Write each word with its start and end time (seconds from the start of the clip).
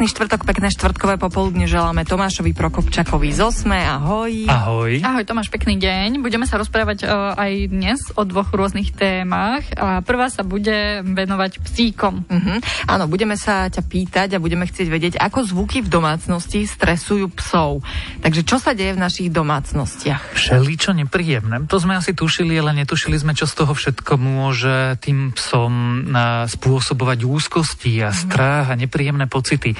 Pekný 0.00 0.16
štvrtok, 0.16 0.48
pekné 0.48 0.72
štvrtkové 0.72 1.20
popoludne 1.20 1.68
želáme 1.68 2.08
Tomášovi 2.08 2.56
Prokopčakovi 2.56 3.36
z 3.36 3.44
Osme. 3.44 3.84
Ahoj. 3.84 4.48
Ahoj. 4.48 5.04
Ahoj 5.04 5.28
Tomáš, 5.28 5.52
pekný 5.52 5.76
deň. 5.76 6.24
Budeme 6.24 6.48
sa 6.48 6.56
rozprávať 6.56 7.04
uh, 7.04 7.36
aj 7.36 7.68
dnes 7.68 8.00
o 8.16 8.24
dvoch 8.24 8.48
rôznych 8.48 8.96
témach. 8.96 9.60
A 9.76 10.00
prvá 10.00 10.32
sa 10.32 10.40
bude 10.40 11.04
venovať 11.04 11.60
psíkom. 11.60 12.24
Uh-huh. 12.24 12.64
Áno, 12.88 13.12
budeme 13.12 13.36
sa 13.36 13.68
ťa 13.68 13.84
pýtať 13.84 14.28
a 14.32 14.40
budeme 14.40 14.64
chcieť 14.64 14.88
vedieť, 14.88 15.14
ako 15.20 15.44
zvuky 15.44 15.84
v 15.84 15.92
domácnosti 15.92 16.64
stresujú 16.64 17.28
psov. 17.36 17.84
Takže 18.24 18.40
čo 18.48 18.56
sa 18.56 18.72
deje 18.72 18.96
v 18.96 19.04
našich 19.04 19.28
domácnostiach? 19.28 20.32
Všeličo 20.32 20.96
nepríjemné. 20.96 21.68
To 21.68 21.76
sme 21.76 22.00
asi 22.00 22.16
tušili, 22.16 22.56
ale 22.56 22.72
netušili 22.72 23.20
sme, 23.20 23.36
čo 23.36 23.44
z 23.44 23.52
toho 23.52 23.76
všetko 23.76 24.16
môže 24.16 24.96
tým 25.04 25.36
psom 25.36 26.08
uh, 26.08 26.48
spôsobovať 26.48 27.28
úzkosti 27.28 28.00
a 28.00 28.16
strach 28.16 28.72
a 28.72 28.80
nepríjemné 28.80 29.28
pocity. 29.28 29.76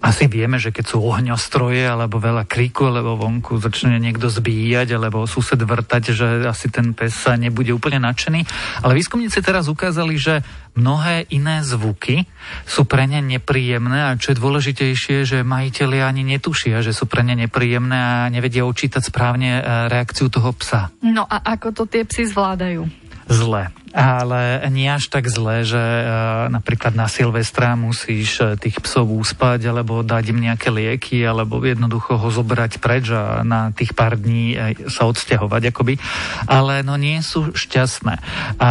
Asi 0.00 0.32
vieme, 0.32 0.56
že 0.56 0.72
keď 0.72 0.96
sú 0.96 1.04
ohňostroje 1.04 1.84
alebo 1.84 2.16
veľa 2.16 2.48
kriku, 2.48 2.88
alebo 2.88 3.20
vonku 3.20 3.60
začne 3.60 4.00
niekto 4.00 4.32
zbíjať, 4.32 4.96
alebo 4.96 5.28
sused 5.28 5.60
vrtať, 5.60 6.02
že 6.16 6.26
asi 6.48 6.72
ten 6.72 6.96
pes 6.96 7.12
sa 7.12 7.36
nebude 7.36 7.68
úplne 7.76 8.00
nadšený. 8.00 8.40
Ale 8.80 8.96
výskumníci 8.96 9.44
teraz 9.44 9.68
ukázali, 9.68 10.16
že 10.16 10.40
mnohé 10.72 11.28
iné 11.36 11.60
zvuky 11.60 12.24
sú 12.64 12.88
pre 12.88 13.04
ne 13.04 13.20
nepríjemné 13.20 14.08
a 14.08 14.16
čo 14.16 14.32
je 14.32 14.40
dôležitejšie, 14.40 15.16
že 15.28 15.44
majiteľi 15.44 15.98
ani 16.00 16.22
netušia, 16.24 16.80
že 16.80 16.96
sú 16.96 17.04
pre 17.04 17.20
ne 17.20 17.36
nepríjemné 17.36 17.98
a 17.98 18.32
nevedia 18.32 18.64
učítať 18.64 19.04
správne 19.04 19.60
e, 19.60 19.62
reakciu 19.92 20.32
toho 20.32 20.56
psa. 20.56 20.88
No 21.04 21.28
a 21.28 21.44
ako 21.44 21.76
to 21.76 21.82
tie 21.84 22.08
psy 22.08 22.24
zvládajú? 22.24 22.88
Zle 23.30 23.70
ale 23.90 24.62
nie 24.70 24.86
až 24.86 25.10
tak 25.10 25.26
zle, 25.26 25.66
že 25.66 25.78
uh, 25.78 26.46
napríklad 26.46 26.94
na 26.94 27.10
Silvestra 27.10 27.74
musíš 27.74 28.38
uh, 28.38 28.54
tých 28.54 28.78
psov 28.78 29.10
úspať, 29.10 29.66
alebo 29.66 30.06
dať 30.06 30.30
im 30.30 30.38
nejaké 30.46 30.70
lieky, 30.70 31.18
alebo 31.26 31.58
jednoducho 31.62 32.14
ho 32.14 32.28
zobrať 32.30 32.78
preč 32.78 33.10
a 33.10 33.42
na 33.42 33.74
tých 33.74 33.92
pár 33.98 34.14
dní 34.14 34.54
uh, 34.54 34.74
sa 34.86 35.10
odsťahovať 35.10 35.74
akoby. 35.74 35.98
Ale 36.46 36.86
no 36.86 36.94
nie 36.94 37.18
sú 37.20 37.50
šťastné. 37.50 38.14
A, 38.58 38.70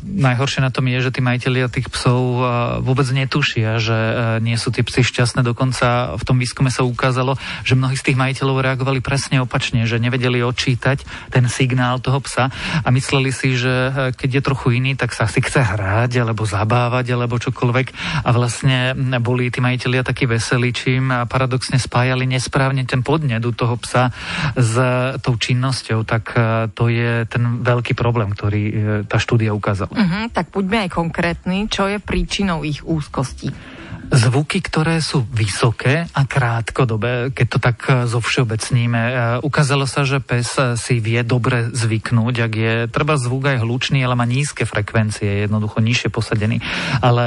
najhoršie 0.00 0.64
na 0.64 0.72
tom 0.72 0.88
je, 0.88 0.98
že 1.04 1.12
tí 1.12 1.20
majiteľia 1.20 1.68
tých 1.68 1.92
psov 1.92 2.44
vôbec 2.82 3.06
netušia, 3.08 3.78
že 3.78 3.98
nie 4.40 4.56
sú 4.56 4.72
tie 4.72 4.84
psy 4.84 5.04
šťastné. 5.04 5.44
Dokonca 5.44 6.16
v 6.16 6.22
tom 6.24 6.36
výskume 6.40 6.72
sa 6.72 6.86
ukázalo, 6.86 7.36
že 7.62 7.76
mnohí 7.76 7.96
z 7.96 8.12
tých 8.12 8.20
majiteľov 8.20 8.64
reagovali 8.64 9.04
presne 9.04 9.42
opačne, 9.42 9.84
že 9.84 10.00
nevedeli 10.00 10.40
odčítať 10.40 11.04
ten 11.28 11.44
signál 11.48 12.00
toho 12.00 12.20
psa 12.24 12.48
a 12.82 12.88
mysleli 12.90 13.30
si, 13.34 13.54
že 13.56 13.92
keď 14.22 14.38
je 14.38 14.46
trochu 14.46 14.78
iný, 14.78 14.94
tak 14.94 15.10
sa 15.10 15.26
si 15.26 15.42
chce 15.42 15.58
hrať 15.58 16.22
alebo 16.22 16.46
zabávať 16.46 17.18
alebo 17.18 17.42
čokoľvek. 17.42 17.86
A 18.22 18.30
vlastne 18.30 18.94
boli 19.18 19.50
tí 19.50 19.58
majiteľia 19.58 20.06
takí 20.06 20.30
veselí, 20.30 20.70
čím 20.70 21.10
paradoxne 21.26 21.82
spájali 21.82 22.30
nesprávne 22.30 22.86
ten 22.86 23.02
podnet 23.02 23.42
u 23.42 23.50
toho 23.50 23.74
psa 23.82 24.14
s 24.54 24.78
tou 25.18 25.34
činnosťou, 25.34 26.06
tak 26.06 26.38
e, 26.38 26.70
to 26.70 26.86
je 26.86 27.26
ten 27.26 27.66
veľký 27.66 27.98
problém, 27.98 28.30
ktorý 28.30 28.62
e, 28.62 28.74
tá 29.10 29.18
štúdia 29.18 29.50
ukázala. 29.50 29.90
Uh-huh, 29.90 30.30
tak 30.30 30.54
buďme 30.54 30.86
aj 30.86 30.90
konkrétni, 30.94 31.66
čo 31.66 31.90
je 31.90 31.98
príčinou 31.98 32.62
ich 32.62 32.86
úzkosti 32.86 33.81
zvuky, 34.12 34.60
ktoré 34.60 35.00
sú 35.00 35.24
vysoké 35.32 36.04
a 36.12 36.22
krátkodobé, 36.28 37.32
keď 37.32 37.46
to 37.48 37.58
tak 37.58 37.78
e, 37.88 37.92
zo 38.04 38.20
všeobecníme. 38.20 39.00
E, 39.00 39.12
ukázalo 39.40 39.88
sa, 39.88 40.04
že 40.04 40.20
pes 40.20 40.52
e, 40.60 40.76
si 40.76 41.00
vie 41.00 41.24
dobre 41.24 41.72
zvyknúť, 41.72 42.34
ak 42.44 42.52
je 42.52 42.74
treba 42.92 43.16
zvuk 43.16 43.48
aj 43.48 43.64
hlučný, 43.64 44.04
ale 44.04 44.12
má 44.12 44.28
nízke 44.28 44.68
frekvencie, 44.68 45.48
jednoducho 45.48 45.80
nižšie 45.80 46.12
posadený. 46.12 46.60
Ale 47.00 47.24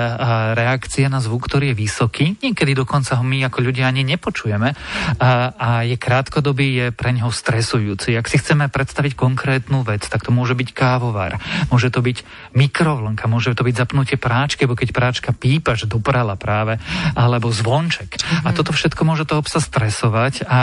reakcia 0.54 1.10
na 1.10 1.18
zvuk, 1.18 1.50
ktorý 1.50 1.74
je 1.74 1.80
vysoký, 1.82 2.26
niekedy 2.38 2.78
dokonca 2.78 3.18
ho 3.18 3.26
my 3.26 3.50
ako 3.50 3.66
ľudia 3.66 3.90
ani 3.90 4.06
nepočujeme 4.06 4.78
a, 5.18 5.82
je 5.82 5.98
krátkodobý, 5.98 6.68
je 6.78 6.88
pre 6.94 7.10
neho 7.12 7.34
stresujúci. 7.34 8.14
Ak 8.14 8.30
si 8.30 8.38
chceme 8.38 8.70
predstaviť 8.70 9.18
konkrétnu 9.18 9.82
vec, 9.82 10.06
tak 10.06 10.22
to 10.22 10.30
môže 10.30 10.54
byť 10.54 10.70
kávovar, 10.72 11.42
môže 11.74 11.90
to 11.90 12.06
byť 12.06 12.22
mikrovlnka, 12.54 13.26
môže 13.26 13.58
to 13.58 13.66
byť 13.66 13.76
zapnutie 13.76 14.18
práčky, 14.22 14.70
bo 14.70 14.78
keď 14.78 14.90
práčka 14.94 15.30
pípa, 15.34 15.74
že 15.74 15.90
doprala 15.90 16.38
práve, 16.56 16.80
alebo 17.20 17.52
zvonček. 17.52 18.16
Mm-hmm. 18.16 18.48
A 18.48 18.56
toto 18.56 18.72
všetko 18.72 19.04
môže 19.04 19.28
toho 19.28 19.44
psa 19.44 19.60
stresovať 19.60 20.48
a 20.48 20.60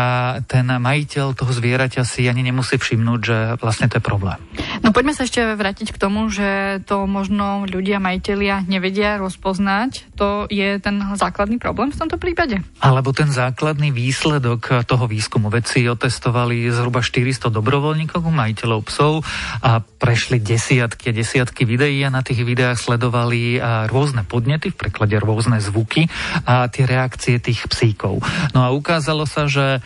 ten 0.48 0.64
majiteľ 0.64 1.36
toho 1.36 1.53
zvieraťa 1.53 2.08
si 2.08 2.25
ani 2.25 2.41
nemusí 2.41 2.80
všimnúť, 2.80 3.20
že 3.20 3.38
vlastne 3.60 3.92
to 3.92 4.00
je 4.00 4.04
problém. 4.08 4.41
No 4.82 4.91
poďme 4.91 5.15
sa 5.15 5.22
ešte 5.22 5.38
vrátiť 5.38 5.94
k 5.94 6.00
tomu, 6.03 6.26
že 6.26 6.82
to 6.91 7.06
možno 7.06 7.65
ľudia, 7.70 8.03
majiteľia 8.03 8.66
nevedia 8.66 9.15
rozpoznať. 9.22 10.10
To 10.19 10.50
je 10.50 10.82
ten 10.82 10.98
základný 11.15 11.62
problém 11.62 11.94
v 11.94 11.98
tomto 12.03 12.19
prípade? 12.19 12.59
Alebo 12.82 13.15
ten 13.15 13.31
základný 13.31 13.94
výsledok 13.94 14.82
toho 14.84 15.06
výskumu. 15.06 15.54
Vedci 15.54 15.87
otestovali 15.87 16.66
zhruba 16.75 16.98
400 16.98 17.54
dobrovoľníkov, 17.54 18.26
majiteľov 18.26 18.81
psov 18.91 19.22
a 19.62 19.78
prešli 19.81 20.43
desiatky 20.43 21.14
a 21.14 21.16
desiatky 21.16 21.62
videí 21.62 22.03
a 22.03 22.10
na 22.10 22.26
tých 22.26 22.43
videách 22.43 22.82
sledovali 22.82 23.62
rôzne 23.87 24.26
podnety, 24.26 24.75
v 24.75 24.81
preklade 24.82 25.14
rôzne 25.22 25.62
zvuky 25.62 26.10
a 26.43 26.66
tie 26.66 26.91
reakcie 26.91 27.38
tých 27.38 27.70
psíkov. 27.70 28.19
No 28.50 28.66
a 28.66 28.75
ukázalo 28.75 29.31
sa, 29.31 29.47
že 29.47 29.78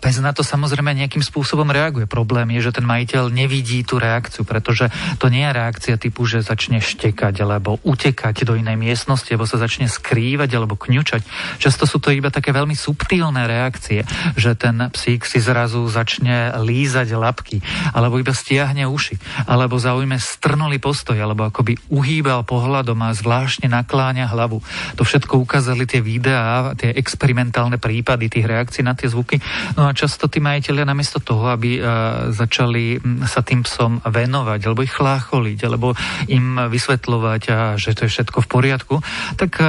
pes 0.00 0.16
na 0.24 0.32
to 0.32 0.40
samozrejme 0.40 0.96
nejakým 0.96 1.20
spôsobom 1.20 1.68
reaguje. 1.68 2.08
Problém 2.08 2.56
je, 2.56 2.72
že 2.72 2.80
ten 2.80 2.88
majiteľ 2.88 3.28
nevidí 3.28 3.84
tú 3.84 4.00
reakciu, 4.00 4.29
pretože 4.46 4.88
to 5.18 5.26
nie 5.28 5.42
je 5.42 5.56
reakcia 5.56 5.94
typu, 5.98 6.24
že 6.24 6.46
začne 6.46 6.78
štekať 6.78 7.42
alebo 7.42 7.82
utekať 7.82 8.46
do 8.46 8.54
inej 8.54 8.78
miestnosti, 8.78 9.28
alebo 9.30 9.48
sa 9.48 9.58
začne 9.58 9.90
skrývať 9.90 10.50
alebo 10.54 10.78
kňučať. 10.78 11.22
Často 11.58 11.84
sú 11.84 11.98
to 11.98 12.14
iba 12.14 12.30
také 12.30 12.54
veľmi 12.54 12.74
subtilné 12.78 13.50
reakcie, 13.50 14.06
že 14.38 14.54
ten 14.54 14.78
psík 14.92 15.26
si 15.26 15.42
zrazu 15.42 15.82
začne 15.90 16.54
lízať 16.60 17.08
labky, 17.16 17.58
alebo 17.94 18.20
iba 18.20 18.32
stiahne 18.32 18.86
uši, 18.86 19.46
alebo 19.48 19.80
zaujme 19.80 20.16
strnulý 20.20 20.78
postoj, 20.78 21.16
alebo 21.16 21.48
akoby 21.48 21.76
uhýbal 21.90 22.46
pohľadom 22.46 22.98
a 23.02 23.16
zvláštne 23.16 23.66
nakláňa 23.70 24.30
hlavu. 24.30 24.62
To 24.96 25.02
všetko 25.02 25.40
ukázali 25.40 25.88
tie 25.88 26.04
videá, 26.04 26.72
tie 26.76 26.92
experimentálne 26.94 27.80
prípady 27.80 28.28
tých 28.28 28.46
reakcií 28.46 28.82
na 28.84 28.94
tie 28.94 29.08
zvuky. 29.08 29.40
No 29.74 29.88
a 29.88 29.96
často 29.96 30.28
tí 30.28 30.38
majiteľia 30.38 30.84
namiesto 30.84 31.18
toho, 31.22 31.48
aby 31.50 31.80
uh, 31.80 32.30
začali 32.34 33.00
sa 33.26 33.40
tým 33.40 33.64
psom 33.64 33.98
venovať, 34.04 34.19
alebo 34.26 34.82
ich 34.82 34.92
chlácholiť, 34.92 35.58
alebo 35.64 35.94
im 36.26 36.68
vysvetľovať, 36.68 37.42
a, 37.48 37.58
že 37.78 37.94
to 37.94 38.04
je 38.04 38.12
všetko 38.12 38.44
v 38.44 38.48
poriadku, 38.50 38.94
tak 39.38 39.62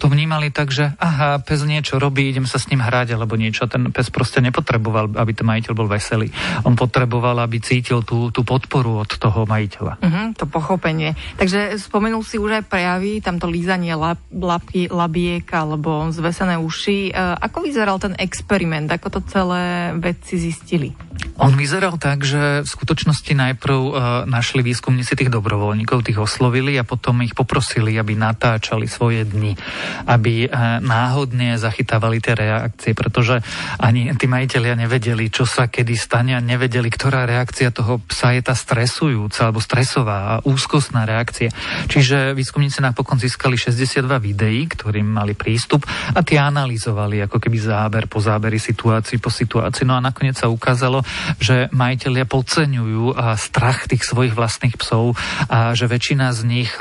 to 0.00 0.06
vnímali 0.08 0.48
tak, 0.54 0.72
že 0.72 0.94
aha, 0.96 1.42
pes 1.44 1.60
niečo 1.64 2.00
robí, 2.00 2.30
idem 2.30 2.48
sa 2.48 2.56
s 2.56 2.68
ním 2.72 2.80
hrať, 2.80 3.16
alebo 3.16 3.36
niečo. 3.36 3.68
Ten 3.68 3.92
pes 3.92 4.08
proste 4.08 4.40
nepotreboval, 4.40 5.12
aby 5.16 5.32
ten 5.36 5.48
majiteľ 5.48 5.72
bol 5.76 5.88
veselý. 5.90 6.32
On 6.64 6.76
potreboval, 6.76 7.42
aby 7.44 7.60
cítil 7.60 8.04
tú, 8.06 8.32
tú 8.32 8.46
podporu 8.46 9.04
od 9.04 9.10
toho 9.16 9.44
majiteľa. 9.44 10.00
Uh-huh, 10.00 10.26
to 10.36 10.44
pochopenie. 10.48 11.16
Takže 11.36 11.76
spomenul 11.80 12.24
si 12.24 12.40
už 12.40 12.62
aj 12.62 12.64
prejavy, 12.68 13.20
tamto 13.20 13.48
lízanie 13.50 13.92
lap, 13.96 14.20
lapky 14.30 14.88
labiek 14.88 15.46
alebo 15.52 16.08
zvesené 16.12 16.56
uši. 16.56 17.10
E, 17.10 17.12
ako 17.16 17.64
vyzeral 17.64 17.96
ten 18.00 18.14
experiment? 18.16 18.88
Ako 18.90 19.08
to 19.12 19.20
celé 19.26 19.94
vedci 19.96 20.36
zistili? 20.40 20.92
On 21.40 21.52
vyzeral 21.56 21.96
tak, 21.96 22.24
že 22.24 22.64
v 22.64 22.68
skutočnosti 22.68 23.32
najprv 23.50 23.78
uh, 23.78 23.92
našli 24.26 24.62
výskumníci 24.62 25.16
tých 25.16 25.30
dobrovoľníkov, 25.32 26.06
tých 26.06 26.18
oslovili 26.20 26.78
a 26.78 26.84
potom 26.86 27.22
ich 27.22 27.34
poprosili, 27.34 27.98
aby 27.98 28.14
natáčali 28.14 28.86
svoje 28.86 29.26
dni, 29.26 29.54
aby 30.06 30.46
uh, 30.46 30.78
náhodne 30.82 31.58
zachytávali 31.58 32.22
tie 32.22 32.34
reakcie, 32.34 32.92
pretože 32.94 33.42
ani 33.78 34.12
tí 34.16 34.26
majiteľia 34.26 34.74
nevedeli, 34.74 35.30
čo 35.30 35.46
sa 35.46 35.70
kedy 35.70 35.94
stane 35.94 36.32
a 36.34 36.40
nevedeli, 36.42 36.88
ktorá 36.90 37.24
reakcia 37.24 37.72
toho 37.74 38.02
psa 38.06 38.34
je 38.34 38.42
tá 38.44 38.54
stresujúca 38.54 39.48
alebo 39.48 39.62
stresová 39.62 40.16
a 40.18 40.32
úzkostná 40.46 41.06
reakcia. 41.06 41.50
Čiže 41.86 42.32
výskumníci 42.34 42.82
napokon 42.82 43.20
získali 43.20 43.54
62 43.58 44.06
videí, 44.18 44.66
ktorým 44.66 45.06
mali 45.06 45.34
prístup 45.38 45.86
a 46.14 46.20
tie 46.24 46.40
analyzovali 46.40 47.22
ako 47.26 47.36
keby 47.38 47.58
záber 47.58 48.04
po 48.06 48.18
záberi 48.22 48.58
situácii 48.60 49.20
po 49.20 49.28
situácii. 49.28 49.84
No 49.84 49.96
a 49.96 50.04
nakoniec 50.04 50.40
sa 50.40 50.48
ukázalo, 50.48 51.02
že 51.38 51.68
majiteľia 51.70 52.24
podceňujú 52.24 53.14
strach 53.34 53.90
tých 53.90 54.06
svojich 54.06 54.34
vlastných 54.34 54.78
psov 54.78 55.18
a 55.50 55.74
že 55.76 55.90
väčšina 55.90 56.32
z 56.32 56.40
nich 56.46 56.72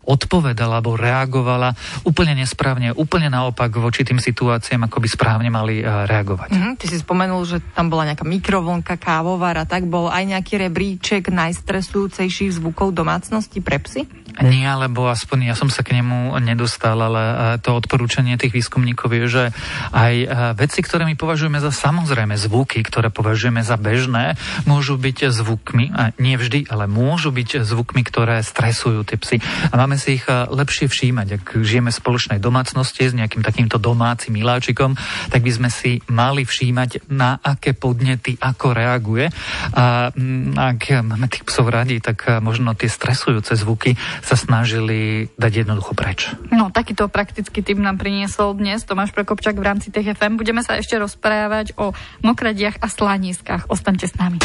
odpovedala 0.00 0.80
alebo 0.80 0.96
reagovala 0.96 1.76
úplne 2.02 2.32
nesprávne, 2.34 2.90
úplne 2.96 3.30
naopak 3.30 3.70
voči 3.78 4.02
tým 4.02 4.18
situáciám, 4.18 4.88
ako 4.88 4.96
by 4.98 5.08
správne 5.12 5.50
mali 5.52 5.84
reagovať. 5.84 6.50
Mm-hmm, 6.50 6.74
ty 6.80 6.86
si 6.88 6.96
spomenul, 6.98 7.44
že 7.46 7.62
tam 7.76 7.92
bola 7.92 8.08
nejaká 8.10 8.24
mikrovlnka, 8.26 8.96
kávovar 8.96 9.60
a 9.60 9.68
tak 9.68 9.86
bol 9.86 10.08
aj 10.10 10.24
nejaký 10.24 10.66
rebríček 10.66 11.30
najstresujúcejších 11.30 12.58
zvukov 12.58 12.96
domácnosti 12.96 13.60
pre 13.60 13.78
psy? 13.84 14.08
Nie, 14.40 14.72
lebo 14.72 15.12
aspoň 15.12 15.52
ja 15.52 15.54
som 15.54 15.68
sa 15.68 15.84
k 15.84 16.00
nemu 16.00 16.32
nedostal, 16.40 16.96
ale 16.96 17.20
e, 17.20 17.34
to 17.60 17.76
odporúčanie 17.76 18.40
tých 18.40 18.56
výskumníkov 18.56 19.12
je, 19.12 19.24
že 19.28 19.44
aj 19.92 20.14
e, 20.16 20.26
veci, 20.56 20.80
ktoré 20.80 21.04
my 21.04 21.12
považujeme 21.12 21.60
za 21.60 21.68
samozrejme 21.68 22.40
zvuky, 22.40 22.80
ktoré 22.80 23.12
považujeme 23.12 23.60
za 23.60 23.76
bežné, 23.76 24.40
môžu 24.64 24.96
byť 24.96 25.28
zvukmi, 25.28 25.92
a 25.92 26.16
nie 26.16 26.40
vždy, 26.40 26.72
ale 26.72 26.88
môžu 26.88 27.28
byť 27.36 27.68
zvukmi, 27.68 28.00
ktoré 28.00 28.40
stresujú 28.40 29.04
tie 29.04 29.20
psy. 29.20 29.36
A 29.68 29.76
máme 29.76 30.00
si 30.00 30.16
ich 30.16 30.24
e, 30.24 30.32
lepšie 30.48 30.88
všímať. 30.88 31.28
Ak 31.36 31.46
žijeme 31.60 31.92
v 31.92 32.00
spoločnej 32.00 32.40
domácnosti 32.40 33.12
s 33.12 33.16
nejakým 33.16 33.44
takýmto 33.44 33.76
domácim 33.76 34.32
miláčikom, 34.32 34.96
tak 35.28 35.44
by 35.44 35.52
sme 35.52 35.68
si 35.68 36.00
mali 36.08 36.48
všímať, 36.48 37.12
na 37.12 37.36
aké 37.44 37.76
podnety 37.76 38.40
ako 38.40 38.72
reaguje. 38.72 39.28
A 39.76 40.08
ak 40.56 40.80
máme 41.04 41.28
tých 41.28 41.44
psov 41.44 41.68
radi, 41.68 42.00
tak 42.00 42.24
možno 42.40 42.72
tie 42.72 42.88
stresujúce 42.88 43.52
zvuky 43.52 44.00
sa 44.30 44.38
snažili 44.38 45.26
dať 45.34 45.66
jednoducho 45.66 45.90
preč. 45.98 46.30
No, 46.54 46.70
takýto 46.70 47.10
praktický 47.10 47.66
typ 47.66 47.82
nám 47.82 47.98
priniesol 47.98 48.54
dnes 48.54 48.86
Tomáš 48.86 49.10
Prokopčak 49.10 49.58
v 49.58 49.66
rámci 49.66 49.90
TFM. 49.90 50.38
Budeme 50.38 50.62
sa 50.62 50.78
ešte 50.78 50.94
rozprávať 51.02 51.74
o 51.74 51.90
mokradiach 52.22 52.78
a 52.78 52.86
slaniskách. 52.86 53.66
Ostaňte 53.66 54.06
s 54.06 54.14
nami. 54.14 54.38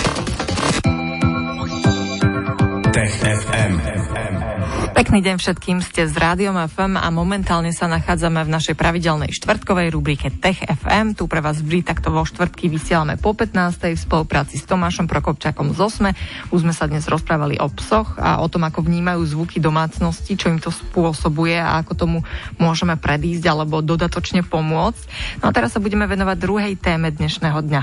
Tech 2.89 3.13
FM. 3.21 4.54
Pekný 4.95 5.19
deň 5.19 5.35
všetkým, 5.43 5.83
ste 5.83 6.07
z 6.07 6.15
Rádiom 6.15 6.55
FM 6.71 6.95
a 6.95 7.11
momentálne 7.11 7.75
sa 7.75 7.85
nachádzame 7.91 8.47
v 8.47 8.49
našej 8.49 8.79
pravidelnej 8.79 9.35
štvrtkovej 9.35 9.91
rubrike 9.91 10.31
Tech 10.31 10.63
FM. 10.63 11.19
Tu 11.19 11.27
pre 11.27 11.43
vás 11.43 11.59
vždy 11.59 11.83
takto 11.83 12.15
vo 12.15 12.23
štvrtky 12.23 12.71
vysielame 12.71 13.19
po 13.19 13.35
15. 13.35 13.91
v 13.91 13.99
spolupráci 13.99 14.55
s 14.55 14.63
Tomášom 14.63 15.11
Prokopčakom 15.11 15.75
z 15.75 15.79
Osme. 15.83 16.11
Už 16.49 16.63
sme 16.63 16.71
sa 16.71 16.87
dnes 16.87 17.03
rozprávali 17.11 17.59
o 17.59 17.67
psoch 17.75 18.15
a 18.15 18.39
o 18.39 18.47
tom, 18.47 18.63
ako 18.63 18.87
vnímajú 18.87 19.19
zvuky 19.35 19.59
domácnosti, 19.59 20.39
čo 20.39 20.47
im 20.47 20.63
to 20.63 20.71
spôsobuje 20.71 21.59
a 21.59 21.83
ako 21.83 21.93
tomu 21.93 22.17
môžeme 22.55 22.95
predísť 22.95 23.51
alebo 23.51 23.83
dodatočne 23.83 24.47
pomôcť. 24.47 25.03
No 25.43 25.51
a 25.51 25.55
teraz 25.55 25.75
sa 25.75 25.83
budeme 25.83 26.07
venovať 26.07 26.37
druhej 26.39 26.73
téme 26.79 27.11
dnešného 27.11 27.59
dňa. 27.59 27.81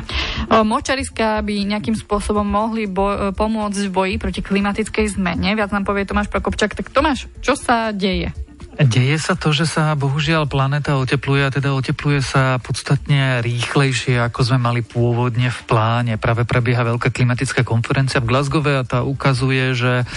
Močariska 0.64 1.44
by 1.44 1.54
nejakým 1.76 1.94
spôsobom 1.94 2.44
mohli 2.48 2.88
bo- 2.88 3.36
pomôcť 3.36 3.88
v 3.88 3.92
boji 3.92 4.14
proti 4.16 4.40
klimatickej 4.40 5.20
zmene. 5.20 5.52
Viac 5.52 5.70
nám 5.76 5.84
povie 5.84 6.08
Tomáš 6.08 6.32
Prokopčak, 6.32 6.71
tak 6.72 6.88
to 6.88 7.02
Tomáš, 7.02 7.26
čo 7.42 7.58
sa 7.58 7.90
deje? 7.90 8.30
Deje 8.72 9.20
sa 9.20 9.36
to, 9.36 9.52
že 9.52 9.68
sa 9.68 9.92
bohužiaľ 9.92 10.48
planéta 10.48 10.96
otepluje 10.96 11.44
a 11.44 11.52
teda 11.52 11.76
otepluje 11.76 12.24
sa 12.24 12.56
podstatne 12.56 13.44
rýchlejšie, 13.44 14.16
ako 14.16 14.40
sme 14.48 14.58
mali 14.62 14.80
pôvodne 14.80 15.52
v 15.52 15.60
pláne. 15.68 16.16
Práve 16.16 16.48
prebieha 16.48 16.80
veľká 16.80 17.12
klimatická 17.12 17.68
konferencia 17.68 18.24
v 18.24 18.32
Glasgow 18.32 18.64
a 18.64 18.80
tá 18.80 19.04
ukazuje, 19.04 19.76
že 19.76 20.08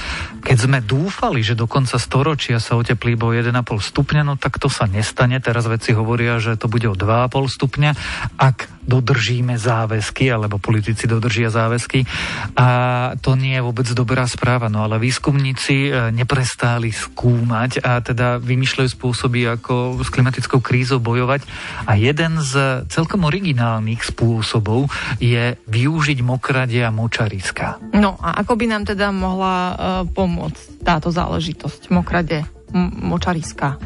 keď 0.46 0.57
sme 0.62 0.80
dúfali, 0.80 1.44
že 1.44 1.60
do 1.60 1.68
konca 1.68 2.00
storočia 2.00 2.63
sa 2.63 2.80
oteplí 2.80 3.19
bo 3.19 3.36
1,5 3.36 3.51
stupňa, 3.66 4.22
no 4.24 4.40
tak 4.40 4.56
to 4.56 4.72
sa 4.72 4.88
nestane. 4.88 5.42
Teraz 5.44 5.68
veci 5.68 5.92
hovoria, 5.92 6.40
že 6.40 6.56
to 6.56 6.72
bude 6.72 6.88
o 6.88 6.96
2,5 6.96 7.36
stupňa. 7.60 7.92
Ak 8.40 8.72
dodržíme 8.86 9.58
záväzky, 9.58 10.30
alebo 10.30 10.62
politici 10.62 11.10
dodržia 11.10 11.50
záväzky. 11.50 12.06
A 12.56 12.68
to 13.20 13.34
nie 13.34 13.58
je 13.58 13.66
vôbec 13.66 13.90
dobrá 13.92 14.30
správa. 14.30 14.70
No 14.70 14.86
ale 14.86 15.02
výskumníci 15.02 15.90
e, 15.90 16.10
neprestáli 16.14 16.94
skúmať 16.94 17.82
a 17.82 18.00
teda 18.00 18.38
vymýšľajú 18.40 18.90
spôsoby, 18.94 19.50
ako 19.50 20.00
s 20.06 20.10
klimatickou 20.14 20.62
krízou 20.62 21.02
bojovať. 21.02 21.44
A 21.90 21.98
jeden 21.98 22.40
z 22.40 22.86
celkom 22.88 23.26
originálnych 23.26 24.06
spôsobov 24.06 24.88
je 25.18 25.58
využiť 25.66 26.20
mokradie 26.22 26.86
a 26.86 26.94
močariska. 26.94 27.82
No 27.98 28.16
a 28.22 28.40
ako 28.46 28.54
by 28.56 28.66
nám 28.70 28.84
teda 28.86 29.10
mohla 29.10 29.56
uh, 29.56 29.76
pomôcť 30.06 30.86
táto 30.86 31.10
záležitosť 31.10 31.90
mokrade? 31.90 32.46
močariska? 32.76 33.80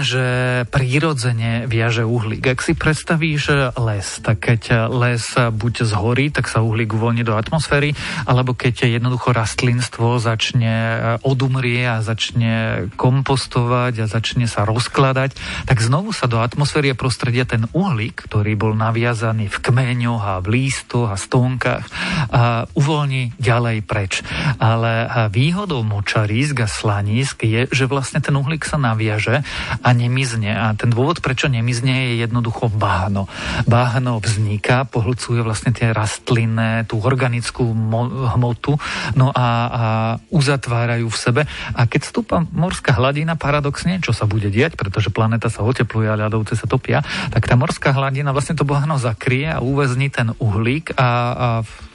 Že 0.00 0.26
prírodzene 0.72 1.70
viaže 1.70 2.02
uhlík. 2.02 2.56
Ak 2.56 2.64
si 2.64 2.72
predstavíš 2.74 3.74
les, 3.78 4.08
tak 4.24 4.38
keď 4.42 4.90
les 4.90 5.24
buď 5.34 5.74
zhorí, 5.86 6.30
tak 6.32 6.50
sa 6.50 6.64
uhlík 6.64 6.94
uvoľní 6.94 7.22
do 7.26 7.36
atmosféry, 7.36 7.94
alebo 8.24 8.56
keď 8.56 8.88
jednoducho 8.88 9.34
rastlinstvo 9.34 10.16
začne 10.22 10.74
eh, 10.74 11.26
odumrie 11.26 11.84
a 11.84 12.00
začne 12.00 12.86
kompostovať 12.94 14.04
a 14.04 14.10
začne 14.10 14.46
sa 14.46 14.64
rozkladať, 14.64 15.36
tak 15.68 15.78
znovu 15.80 16.14
sa 16.14 16.30
do 16.30 16.40
atmosféry 16.40 16.92
a 16.92 16.98
prostredia 16.98 17.44
ten 17.44 17.66
uhlík, 17.72 18.28
ktorý 18.28 18.56
bol 18.56 18.72
naviazaný 18.72 19.50
v 19.50 19.60
kmeňoch 19.60 20.22
a 20.22 20.34
v 20.40 20.46
lístoch 20.60 21.10
a 21.10 21.16
stónkach, 21.18 21.86
a 22.30 22.64
uvoľní 22.72 23.36
ďalej 23.36 23.84
preč. 23.84 24.20
Ale 24.58 25.08
výhodou 25.28 25.82
močarísk 25.84 26.64
a 26.64 26.68
slanísk 26.68 27.44
je, 27.44 27.66
že 27.68 27.84
vlastne 27.84 28.20
ten 28.20 28.34
uhlík 28.34 28.64
sa 28.64 28.80
naviaže 28.80 29.44
a 29.84 29.92
nemizne. 29.92 30.56
A 30.56 30.72
ten 30.72 30.88
dôvod, 30.88 31.20
prečo 31.20 31.52
nemizne, 31.52 32.16
je 32.16 32.24
jednoducho 32.24 32.72
báhno. 32.72 33.28
Báhno 33.68 34.16
vzniká, 34.16 34.88
pohlcuje 34.88 35.44
vlastne 35.44 35.76
tie 35.76 35.92
rastlinné, 35.92 36.88
tú 36.88 37.04
organickú 37.04 37.68
mo- 37.76 38.32
hmotu, 38.32 38.80
no 39.12 39.28
a, 39.28 39.46
a 39.68 39.84
uzatvárajú 40.32 41.12
v 41.12 41.20
sebe. 41.20 41.42
A 41.76 41.84
keď 41.84 42.00
stúpa 42.08 42.40
morská 42.48 42.96
hladina, 42.96 43.36
paradoxne, 43.36 44.00
čo 44.00 44.16
sa 44.16 44.24
bude 44.24 44.48
diať, 44.48 44.80
pretože 44.80 45.12
planéta 45.12 45.52
sa 45.52 45.60
otepluje 45.60 46.08
a 46.08 46.16
ľadovce 46.16 46.56
sa 46.56 46.64
topia, 46.64 47.04
tak 47.28 47.44
tá 47.44 47.54
morská 47.54 47.92
hladina 47.92 48.32
vlastne 48.32 48.56
to 48.56 48.64
báhno 48.64 48.96
zakrie 48.96 49.52
a 49.52 49.60
uväzní 49.60 50.08
ten 50.08 50.32
uhlík 50.40 50.96
a, 50.96 51.04
a 51.04 51.46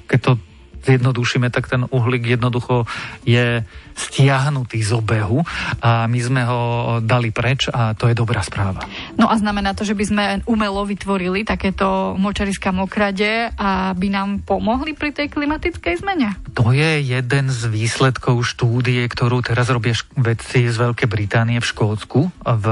keď 0.05 0.19
to 0.21 0.31
zjednodušíme, 0.85 1.51
tak 1.51 1.67
ten 1.67 1.85
uhlík 1.89 2.25
jednoducho 2.25 2.87
je 3.27 3.63
stiahnutý 3.99 4.79
z 4.79 4.95
obehu 4.95 5.43
a 5.83 6.07
my 6.07 6.19
sme 6.23 6.41
ho 6.47 6.61
dali 7.03 7.35
preč 7.35 7.67
a 7.67 7.91
to 7.91 8.07
je 8.07 8.15
dobrá 8.15 8.39
správa. 8.39 8.79
No 9.19 9.27
a 9.27 9.35
znamená 9.35 9.75
to, 9.75 9.83
že 9.83 9.91
by 9.91 10.05
sme 10.07 10.23
umelo 10.47 10.87
vytvorili 10.87 11.43
takéto 11.43 12.15
močariska 12.15 12.71
mokrade 12.71 13.51
a 13.59 13.91
by 13.91 14.07
nám 14.07 14.29
pomohli 14.47 14.95
pri 14.95 15.11
tej 15.11 15.27
klimatickej 15.27 15.99
zmene? 15.99 16.39
To 16.55 16.71
je 16.71 17.03
jeden 17.03 17.51
z 17.51 17.61
výsledkov 17.67 18.47
štúdie, 18.47 19.03
ktorú 19.11 19.43
teraz 19.43 19.67
robia 19.67 19.91
vedci 20.15 20.71
z 20.71 20.75
Veľkej 20.79 21.09
Británie 21.11 21.59
v 21.59 21.67
Škótsku, 21.67 22.31
v 22.39 22.65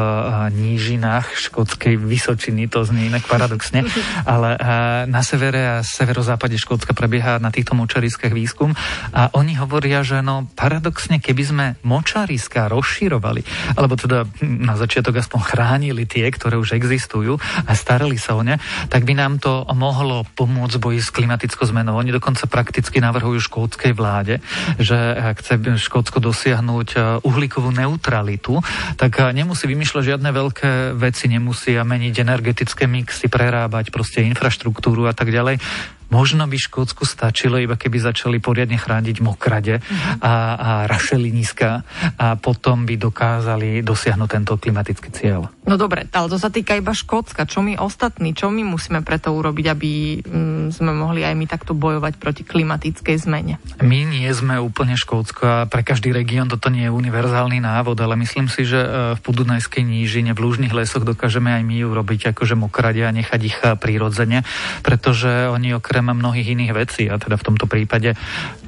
nížinách 0.56 1.36
škótskej 1.36 2.00
Vysočiny, 2.00 2.72
to 2.72 2.88
znie 2.88 3.12
inak 3.12 3.28
paradoxne, 3.28 3.84
ale 4.32 4.56
na 5.12 5.20
severe 5.28 5.60
a 5.68 5.76
severozápade 5.84 6.56
Škótska 6.56 6.96
prebieha 6.96 7.44
na 7.44 7.52
týchto 7.52 7.76
močariskách 7.76 7.97
výskum 8.02 8.74
a 9.14 9.34
oni 9.34 9.58
hovoria, 9.58 10.02
že 10.02 10.22
no 10.22 10.50
paradoxne 10.56 11.18
keby 11.22 11.44
sme 11.44 11.66
močariska 11.84 12.70
rozširovali, 12.70 13.74
alebo 13.76 13.98
teda 13.98 14.26
na 14.44 14.76
začiatok 14.78 15.20
aspoň 15.20 15.40
chránili 15.44 16.04
tie, 16.06 16.28
ktoré 16.30 16.58
už 16.58 16.78
existujú 16.78 17.38
a 17.40 17.72
starali 17.74 18.16
sa 18.20 18.38
o 18.38 18.42
ne, 18.46 18.62
tak 18.88 19.04
by 19.04 19.14
nám 19.18 19.40
to 19.42 19.66
mohlo 19.74 20.26
pomôcť 20.36 20.78
boji 20.80 21.00
s 21.02 21.14
klimatickou 21.14 21.66
zmenou. 21.68 21.98
Oni 21.98 22.14
dokonca 22.14 22.46
prakticky 22.50 23.02
navrhujú 23.02 23.44
škótskej 23.44 23.94
vláde, 23.94 24.40
že 24.78 24.98
chce 25.38 25.58
Škótsko 25.78 26.20
dosiahnuť 26.24 26.90
e, 26.94 26.98
uhlíkovú 27.24 27.72
neutralitu, 27.72 28.60
tak 28.96 29.20
e, 29.20 29.34
nemusí 29.36 29.66
vymýšľať 29.68 30.04
žiadne 30.04 30.30
veľké 30.32 30.72
veci, 30.96 31.28
nemusia 31.28 31.84
meniť 31.84 32.16
energetické 32.22 32.86
mixy, 32.86 33.28
prerábať 33.28 33.90
proste 33.92 34.24
infraštruktúru 34.26 35.08
a 35.10 35.14
tak 35.14 35.32
ďalej 35.32 35.60
Možno 36.08 36.48
by 36.48 36.56
Škótsku 36.56 37.04
stačilo, 37.04 37.60
iba 37.60 37.76
keby 37.76 38.00
začali 38.00 38.38
poriadne 38.40 38.80
chrániť 38.80 39.18
mokrade 39.20 39.84
uh-huh. 39.84 40.24
a, 40.24 40.34
a 40.56 40.72
rašeliniska 40.88 41.70
a 42.16 42.28
potom 42.40 42.88
by 42.88 42.96
dokázali 42.96 43.84
dosiahnuť 43.84 44.30
tento 44.30 44.54
klimatický 44.56 45.10
cieľ. 45.12 45.52
No 45.68 45.76
dobre, 45.76 46.08
ale 46.12 46.28
to 46.32 46.40
sa 46.40 46.48
týka 46.48 46.80
iba 46.80 46.96
Škótska. 46.96 47.44
Čo 47.44 47.60
my 47.60 47.76
ostatní, 47.76 48.32
čo 48.32 48.48
my 48.48 48.64
musíme 48.64 49.04
preto 49.04 49.36
urobiť, 49.36 49.66
aby 49.68 49.92
mm, 50.24 50.66
sme 50.72 50.96
mohli 50.96 51.28
aj 51.28 51.36
my 51.36 51.46
takto 51.46 51.76
bojovať 51.76 52.14
proti 52.16 52.48
klimatickej 52.48 53.16
zmene? 53.20 53.60
My 53.84 54.08
nie 54.08 54.32
sme 54.32 54.64
úplne 54.64 54.96
Škótsko 54.96 55.44
a 55.44 55.58
pre 55.68 55.84
každý 55.84 56.16
región 56.16 56.48
toto 56.48 56.72
nie 56.72 56.88
je 56.88 56.96
univerzálny 56.96 57.60
návod, 57.60 58.00
ale 58.00 58.16
myslím 58.16 58.48
si, 58.48 58.64
že 58.64 58.80
e, 58.80 58.90
v 59.18 59.20
Podunajskej 59.20 59.84
nížine, 59.84 60.32
v 60.32 60.44
lúžnych 60.48 60.72
lesoch 60.72 61.04
dokážeme 61.04 61.52
aj 61.52 61.64
my 61.68 61.84
urobiť 61.84 62.32
akože 62.32 62.56
mokrade 62.56 63.04
a 63.04 63.12
nechať 63.12 63.42
ich 63.44 63.58
e, 63.60 63.76
prírodzene, 63.76 64.48
pretože 64.86 65.52
oni 65.52 65.76
okrem 65.76 65.97
okrem 65.98 66.14
mnohých 66.14 66.54
iných 66.54 66.74
vecí, 66.78 67.10
a 67.10 67.18
teda 67.18 67.42
v 67.42 67.46
tomto 67.50 67.66
prípade 67.66 68.14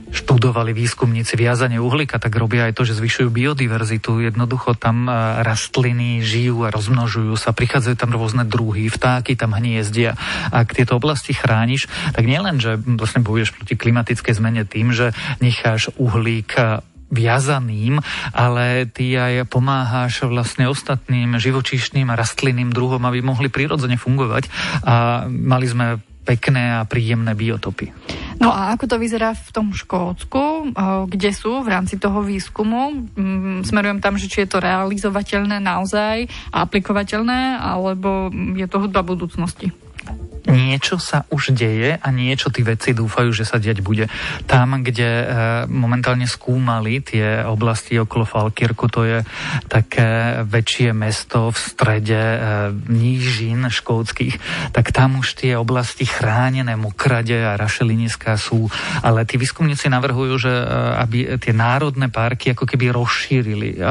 študovali 0.09 0.73
výskumníci 0.73 1.37
viazanie 1.37 1.77
uhlíka, 1.77 2.17
tak 2.17 2.33
robia 2.33 2.65
aj 2.65 2.73
to, 2.73 2.89
že 2.89 2.97
zvyšujú 2.97 3.29
biodiverzitu. 3.29 4.25
Jednoducho 4.25 4.73
tam 4.73 5.05
e, 5.05 5.13
rastliny 5.45 6.25
žijú 6.25 6.65
a 6.65 6.73
rozmnožujú 6.73 7.37
sa, 7.37 7.53
prichádzajú 7.53 7.93
tam 7.93 8.17
rôzne 8.17 8.49
druhy, 8.49 8.89
vtáky 8.89 9.37
tam 9.37 9.53
hniezdia. 9.53 10.17
Ak 10.49 10.73
tieto 10.73 10.97
oblasti 10.97 11.37
chrániš, 11.37 11.85
tak 12.17 12.25
nielen, 12.25 12.57
že 12.57 12.81
vlastne 12.81 13.21
bojuješ 13.21 13.53
proti 13.53 13.77
klimatickej 13.77 14.33
zmene 14.33 14.65
tým, 14.65 14.89
že 14.89 15.13
necháš 15.45 15.93
uhlík 16.01 16.57
e, 16.57 16.81
viazaným, 17.13 18.01
ale 18.33 18.89
ty 18.89 19.13
aj 19.13 19.45
pomáhaš 19.45 20.25
vlastne 20.25 20.65
ostatným 20.65 21.37
živočíšnym 21.37 22.09
a 22.09 22.17
rastlinným 22.17 22.73
druhom, 22.73 23.01
aby 23.05 23.21
mohli 23.21 23.53
prirodzene 23.53 24.01
fungovať. 24.01 24.49
A 24.89 25.25
mali 25.29 25.69
sme 25.69 26.08
pekné 26.29 26.77
a 26.77 26.85
príjemné 26.85 27.33
biotopy. 27.33 27.89
No 28.37 28.53
a 28.53 28.77
ako 28.77 28.85
to 28.85 28.95
vyzerá 29.01 29.33
v 29.33 29.49
tom 29.49 29.73
Škótsku? 29.73 30.69
sú, 30.77 31.09
kde 31.09 31.33
sú 31.33 31.65
v 31.65 31.73
rámci 31.73 31.97
toho 31.97 32.21
výskumu. 32.21 33.09
Mm, 33.17 33.65
smerujem 33.65 33.97
tam, 33.97 34.21
že 34.21 34.29
či 34.29 34.45
je 34.45 34.53
to 34.53 34.61
realizovateľné 34.61 35.57
naozaj 35.57 36.29
aplikovateľné, 36.53 37.57
alebo 37.57 38.29
je 38.53 38.67
to 38.69 38.77
hudba 38.77 39.01
budúcnosti 39.01 39.73
niečo 40.49 40.97
sa 40.97 41.23
už 41.29 41.53
deje 41.53 41.95
a 41.95 42.07
niečo 42.09 42.49
tí 42.49 42.65
vedci 42.65 42.97
dúfajú, 42.97 43.29
že 43.29 43.45
sa 43.45 43.61
diať 43.61 43.85
bude. 43.85 44.09
Tam, 44.49 44.81
kde 44.81 45.09
e, 45.09 45.25
momentálne 45.69 46.25
skúmali 46.25 47.05
tie 47.05 47.45
oblasti 47.45 48.01
okolo 48.01 48.25
Falkirku, 48.25 48.89
to 48.89 49.05
je 49.05 49.17
také 49.69 50.41
väčšie 50.43 50.91
mesto 50.91 51.53
v 51.53 51.57
strede 51.57 52.17
e, 52.17 52.37
nížin 52.89 53.69
škótskych, 53.69 54.41
tak 54.73 54.89
tam 54.89 55.21
už 55.21 55.37
tie 55.37 55.53
oblasti 55.53 56.09
chránené 56.09 56.73
mokrade 56.73 57.37
a 57.37 57.55
rašeliniska 57.55 58.33
sú, 58.35 58.65
ale 59.05 59.29
tí 59.29 59.37
výskumníci 59.37 59.87
navrhujú, 59.87 60.35
že 60.41 60.53
e, 60.53 60.65
aby 60.97 61.17
tie 61.37 61.53
národné 61.53 62.09
parky 62.09 62.51
ako 62.57 62.65
keby 62.65 62.91
rozšírili. 62.91 63.81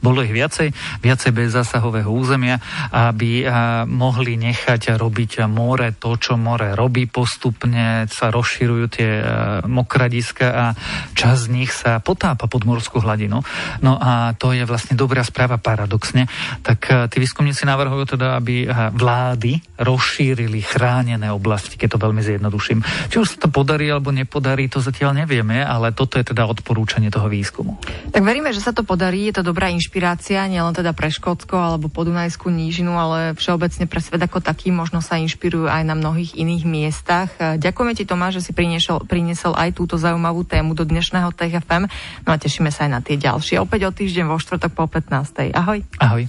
Bolo 0.00 0.24
ich 0.24 0.32
viacej, 0.32 0.72
viacej 1.04 1.30
bez 1.34 1.52
zásahového 1.52 2.08
územia, 2.08 2.56
aby 2.90 3.44
mohli 3.84 4.40
nechať 4.40 4.96
robiť 4.96 5.44
more 5.50 5.97
to, 5.98 6.14
čo 6.14 6.38
more 6.38 6.78
robí 6.78 7.10
postupne, 7.10 8.06
sa 8.06 8.30
rozširujú 8.30 8.84
tie 8.88 9.10
e, 9.18 9.24
mokradiska 9.66 10.46
a 10.48 10.64
čas 11.12 11.50
z 11.50 11.52
nich 11.52 11.74
sa 11.74 11.98
potápa 11.98 12.46
pod 12.46 12.62
morskú 12.62 13.02
hladinu. 13.02 13.42
No 13.82 13.98
a 13.98 14.32
to 14.38 14.54
je 14.54 14.62
vlastne 14.62 14.94
dobrá 14.94 15.26
správa 15.26 15.58
paradoxne. 15.58 16.30
Tak 16.62 16.78
e, 16.86 16.92
tí 17.10 17.18
výskumníci 17.18 17.66
navrhujú 17.66 18.14
teda, 18.14 18.38
aby 18.38 18.64
e, 18.64 18.66
vlády 18.94 19.58
rozšírili 19.82 20.62
chránené 20.62 21.34
oblasti, 21.34 21.74
keď 21.74 21.98
to 21.98 22.02
veľmi 22.06 22.22
zjednoduším. 22.22 22.78
Či 23.10 23.16
už 23.18 23.28
sa 23.34 23.38
to 23.42 23.48
podarí 23.50 23.90
alebo 23.90 24.14
nepodarí, 24.14 24.70
to 24.70 24.78
zatiaľ 24.78 25.18
nevieme, 25.18 25.60
ale 25.60 25.90
toto 25.90 26.16
je 26.22 26.30
teda 26.30 26.46
odporúčanie 26.46 27.10
toho 27.10 27.26
výskumu. 27.26 27.74
Tak 28.14 28.22
veríme, 28.22 28.54
že 28.54 28.62
sa 28.62 28.70
to 28.70 28.86
podarí, 28.86 29.26
je 29.28 29.42
to 29.42 29.46
dobrá 29.46 29.66
inšpirácia, 29.74 30.46
nielen 30.46 30.70
teda 30.70 30.94
pre 30.94 31.10
Škótsko 31.10 31.58
alebo 31.58 31.90
Podunajskú 31.90 32.46
nížinu, 32.52 32.94
ale 32.94 33.34
všeobecne 33.34 33.90
pre 33.90 33.98
svet 33.98 34.22
ako 34.22 34.38
taký 34.38 34.70
možno 34.70 35.02
sa 35.02 35.18
inšpirujú 35.18 35.66
aj 35.66 35.87
na 35.88 35.96
mnohých 35.96 36.36
iných 36.36 36.68
miestach. 36.68 37.32
Ďakujeme 37.40 37.96
ti 37.96 38.04
Tomáš, 38.04 38.44
že 38.44 38.46
si 38.46 38.52
priniesol, 38.52 39.08
priniesol 39.08 39.56
aj 39.56 39.72
túto 39.72 39.96
zaujímavú 39.96 40.44
tému 40.44 40.76
do 40.76 40.84
dnešného 40.84 41.32
TFM. 41.32 41.88
No 42.28 42.30
a 42.30 42.36
tešíme 42.36 42.68
sa 42.68 42.84
aj 42.84 42.90
na 42.92 43.00
tie 43.00 43.16
ďalšie. 43.16 43.56
Opäť 43.56 43.88
o 43.88 43.90
týždeň 43.96 44.28
vo 44.28 44.36
štvrtok 44.36 44.76
po 44.76 44.84
15. 44.84 45.56
Ahoj. 45.56 45.80
Ahoj. 45.96 46.28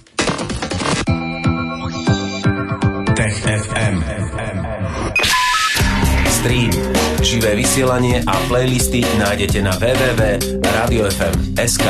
Tech 3.19 3.35
FM. 3.43 3.99
Stream, 6.39 6.71
živé 7.19 7.59
vysielanie 7.59 8.23
a 8.23 8.31
playlisty 8.47 9.03
nájdete 9.19 9.59
na 9.59 9.75
www.radiofm.sk. 9.75 11.83